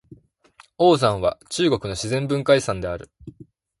[0.79, 3.11] 黄山は中国の自然文化遺産である。